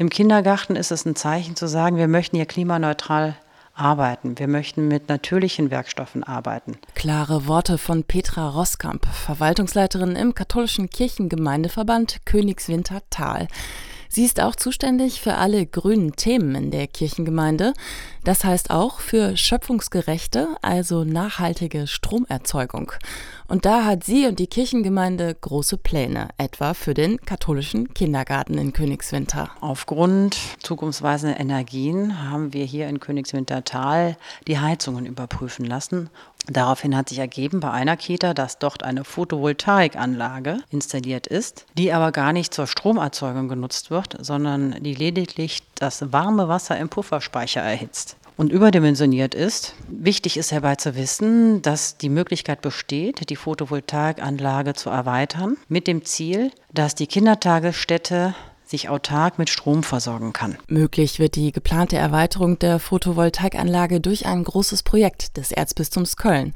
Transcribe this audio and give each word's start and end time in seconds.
Im 0.00 0.08
Kindergarten 0.08 0.76
ist 0.76 0.92
es 0.92 1.04
ein 1.04 1.14
Zeichen 1.14 1.56
zu 1.56 1.68
sagen, 1.68 1.98
wir 1.98 2.08
möchten 2.08 2.36
hier 2.36 2.46
klimaneutral 2.46 3.36
arbeiten. 3.74 4.38
Wir 4.38 4.48
möchten 4.48 4.88
mit 4.88 5.10
natürlichen 5.10 5.70
Werkstoffen 5.70 6.24
arbeiten. 6.24 6.78
Klare 6.94 7.46
Worte 7.46 7.76
von 7.76 8.04
Petra 8.04 8.48
Roskamp, 8.48 9.06
Verwaltungsleiterin 9.06 10.16
im 10.16 10.34
katholischen 10.34 10.88
Kirchengemeindeverband 10.88 12.24
Königswinter 12.24 13.02
Tal. 13.10 13.46
Sie 14.12 14.24
ist 14.24 14.40
auch 14.40 14.56
zuständig 14.56 15.20
für 15.20 15.36
alle 15.36 15.66
grünen 15.66 16.16
Themen 16.16 16.56
in 16.56 16.70
der 16.72 16.88
Kirchengemeinde. 16.88 17.74
Das 18.24 18.42
heißt 18.42 18.70
auch 18.70 18.98
für 18.98 19.36
schöpfungsgerechte, 19.36 20.48
also 20.62 21.04
nachhaltige 21.04 21.86
Stromerzeugung. 21.86 22.90
Und 23.46 23.64
da 23.64 23.84
hat 23.84 24.02
sie 24.02 24.26
und 24.26 24.40
die 24.40 24.48
Kirchengemeinde 24.48 25.36
große 25.40 25.78
Pläne, 25.78 26.28
etwa 26.38 26.74
für 26.74 26.92
den 26.92 27.20
katholischen 27.20 27.94
Kindergarten 27.94 28.58
in 28.58 28.72
Königswinter. 28.72 29.52
Aufgrund 29.60 30.36
zukunftsweisender 30.60 31.38
Energien 31.38 32.28
haben 32.28 32.52
wir 32.52 32.64
hier 32.64 32.88
in 32.88 32.98
Königswintertal 32.98 34.16
die 34.48 34.58
Heizungen 34.58 35.06
überprüfen 35.06 35.66
lassen 35.66 36.10
Daraufhin 36.46 36.96
hat 36.96 37.08
sich 37.08 37.18
ergeben 37.18 37.60
bei 37.60 37.70
einer 37.70 37.96
Kita, 37.96 38.34
dass 38.34 38.58
dort 38.58 38.82
eine 38.82 39.04
Photovoltaikanlage 39.04 40.58
installiert 40.70 41.26
ist, 41.26 41.66
die 41.76 41.92
aber 41.92 42.12
gar 42.12 42.32
nicht 42.32 42.52
zur 42.52 42.66
Stromerzeugung 42.66 43.48
genutzt 43.48 43.90
wird, 43.90 44.16
sondern 44.20 44.82
die 44.82 44.94
lediglich 44.94 45.62
das 45.76 46.12
warme 46.12 46.48
Wasser 46.48 46.78
im 46.78 46.88
Pufferspeicher 46.88 47.60
erhitzt 47.60 48.16
und 48.40 48.52
überdimensioniert 48.52 49.34
ist. 49.34 49.74
Wichtig 49.88 50.38
ist 50.38 50.50
herbei 50.50 50.76
zu 50.76 50.96
wissen, 50.96 51.60
dass 51.60 51.98
die 51.98 52.08
Möglichkeit 52.08 52.62
besteht, 52.62 53.28
die 53.28 53.36
Photovoltaikanlage 53.36 54.72
zu 54.72 54.88
erweitern, 54.88 55.58
mit 55.68 55.86
dem 55.86 56.06
Ziel, 56.06 56.50
dass 56.72 56.94
die 56.94 57.06
Kindertagesstätte 57.06 58.34
sich 58.70 58.88
autark 58.88 59.38
mit 59.38 59.50
Strom 59.50 59.82
versorgen 59.82 60.32
kann. 60.32 60.56
Möglich 60.68 61.18
wird 61.18 61.34
die 61.34 61.50
geplante 61.50 61.96
Erweiterung 61.96 62.58
der 62.58 62.78
Photovoltaikanlage 62.78 64.00
durch 64.00 64.26
ein 64.26 64.44
großes 64.44 64.84
Projekt 64.84 65.36
des 65.36 65.50
Erzbistums 65.50 66.16
Köln. 66.16 66.54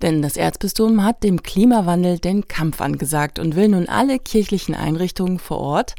Denn 0.00 0.22
das 0.22 0.36
Erzbistum 0.36 1.02
hat 1.02 1.24
dem 1.24 1.42
Klimawandel 1.42 2.18
den 2.18 2.46
Kampf 2.46 2.80
angesagt 2.80 3.38
und 3.38 3.56
will 3.56 3.68
nun 3.68 3.88
alle 3.88 4.18
kirchlichen 4.18 4.74
Einrichtungen 4.74 5.38
vor 5.40 5.58
Ort 5.58 5.94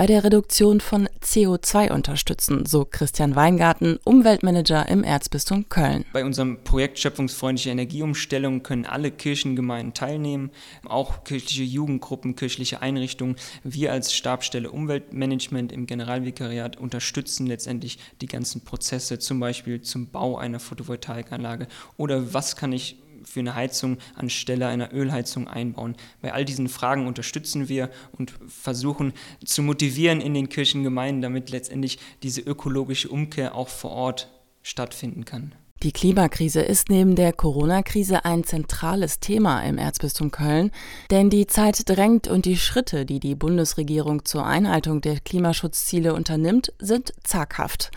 bei 0.00 0.06
der 0.06 0.24
Reduktion 0.24 0.80
von 0.80 1.08
CO2 1.22 1.92
unterstützen, 1.92 2.64
so 2.64 2.86
Christian 2.90 3.36
Weingarten, 3.36 3.98
Umweltmanager 4.04 4.88
im 4.88 5.04
Erzbistum 5.04 5.68
Köln. 5.68 6.06
Bei 6.14 6.24
unserem 6.24 6.64
Projekt 6.64 6.98
Schöpfungsfreundliche 6.98 7.68
Energieumstellung 7.68 8.62
können 8.62 8.86
alle 8.86 9.10
Kirchengemeinden 9.10 9.92
teilnehmen, 9.92 10.52
auch 10.86 11.24
kirchliche 11.24 11.64
Jugendgruppen, 11.64 12.34
kirchliche 12.34 12.80
Einrichtungen. 12.80 13.36
Wir 13.62 13.92
als 13.92 14.14
Stabstelle 14.14 14.70
Umweltmanagement 15.10 15.72
im 15.72 15.86
Generalvikariat 15.86 16.76
unterstützen 16.76 17.46
letztendlich 17.46 17.98
die 18.20 18.26
ganzen 18.26 18.62
Prozesse, 18.62 19.18
zum 19.18 19.40
Beispiel 19.40 19.80
zum 19.80 20.08
Bau 20.08 20.38
einer 20.38 20.60
Photovoltaikanlage 20.60 21.66
oder 21.96 22.32
was 22.32 22.56
kann 22.56 22.72
ich 22.72 22.96
für 23.22 23.40
eine 23.40 23.54
Heizung 23.54 23.98
anstelle 24.14 24.66
einer 24.66 24.94
Ölheizung 24.94 25.46
einbauen. 25.46 25.94
Bei 26.22 26.32
all 26.32 26.46
diesen 26.46 26.68
Fragen 26.68 27.06
unterstützen 27.06 27.68
wir 27.68 27.90
und 28.12 28.32
versuchen 28.48 29.12
zu 29.44 29.62
motivieren 29.62 30.22
in 30.22 30.32
den 30.32 30.48
Kirchengemeinden, 30.48 31.20
damit 31.20 31.50
letztendlich 31.50 31.98
diese 32.22 32.40
ökologische 32.40 33.10
Umkehr 33.10 33.54
auch 33.54 33.68
vor 33.68 33.90
Ort 33.90 34.30
stattfinden 34.62 35.26
kann. 35.26 35.52
Die 35.82 35.92
Klimakrise 35.92 36.60
ist 36.60 36.90
neben 36.90 37.16
der 37.16 37.32
Corona-Krise 37.32 38.26
ein 38.26 38.44
zentrales 38.44 39.18
Thema 39.18 39.62
im 39.62 39.78
Erzbistum 39.78 40.30
Köln, 40.30 40.72
denn 41.10 41.30
die 41.30 41.46
Zeit 41.46 41.88
drängt 41.88 42.28
und 42.28 42.44
die 42.44 42.58
Schritte, 42.58 43.06
die 43.06 43.18
die 43.18 43.34
Bundesregierung 43.34 44.26
zur 44.26 44.44
Einhaltung 44.44 45.00
der 45.00 45.20
Klimaschutzziele 45.20 46.12
unternimmt, 46.12 46.74
sind 46.80 47.14
zaghaft. 47.24 47.92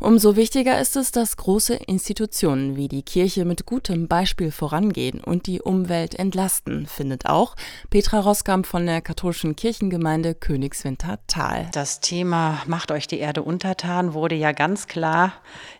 Umso 0.00 0.34
wichtiger 0.36 0.80
ist 0.80 0.96
es, 0.96 1.12
dass 1.12 1.36
große 1.36 1.74
Institutionen 1.74 2.74
wie 2.74 2.88
die 2.88 3.02
Kirche 3.02 3.44
mit 3.44 3.66
gutem 3.66 4.08
Beispiel 4.08 4.50
vorangehen 4.50 5.20
und 5.20 5.46
die 5.46 5.60
Umwelt 5.60 6.18
entlasten, 6.18 6.86
findet 6.86 7.26
auch 7.26 7.54
Petra 7.90 8.20
Roskamp 8.20 8.64
von 8.64 8.86
der 8.86 9.02
katholischen 9.02 9.56
Kirchengemeinde 9.56 10.34
Königswinter 10.34 11.18
Tal. 11.26 11.68
Das 11.72 12.00
Thema 12.00 12.62
Macht 12.66 12.90
euch 12.92 13.06
die 13.06 13.18
Erde 13.18 13.42
untertan 13.42 14.14
wurde 14.14 14.36
ja 14.36 14.52
ganz 14.52 14.86
klar 14.86 15.34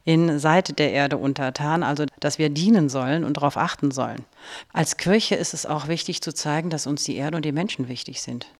in 0.05 0.38
Seite 0.38 0.75
der 0.75 0.93
Erde 0.93 1.17
untertan 1.17 1.46
untertan, 1.47 1.83
also 1.83 2.05
dass 2.21 2.39
wir 2.39 2.51
dienen 2.51 2.89
sollen 2.89 3.25
und 3.25 3.37
darauf 3.37 3.57
achten 3.57 3.91
sollen. 3.91 4.25
Als 4.73 4.97
Kirche 4.97 5.37
ist 5.37 5.55
es 5.55 5.67
auch 5.67 5.89
wichtig 5.89 6.23
zu 6.23 6.33
zeigen, 6.33 6.71
dass 6.71 6.87
uns 6.87 7.05
die 7.05 7.17
Erde 7.17 7.37
und 7.37 7.45
die 7.45 7.53
Menschen 7.53 7.89
wichtig 7.89 8.21
sind. 8.21 8.47